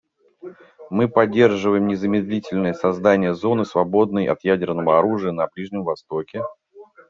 [0.89, 6.41] Мы поддерживаем незамедлительное создание зоны, свободной от ядерного оружия, на Ближнем Востоке.